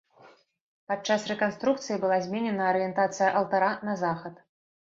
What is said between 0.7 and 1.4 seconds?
Пад час